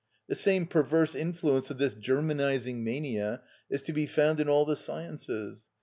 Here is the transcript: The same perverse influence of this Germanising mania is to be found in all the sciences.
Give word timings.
The 0.27 0.35
same 0.35 0.65
perverse 0.65 1.13
influence 1.13 1.69
of 1.69 1.77
this 1.77 1.93
Germanising 1.93 2.77
mania 2.83 3.43
is 3.69 3.83
to 3.83 3.93
be 3.93 4.07
found 4.07 4.39
in 4.39 4.49
all 4.49 4.65
the 4.65 4.75
sciences. 4.75 5.65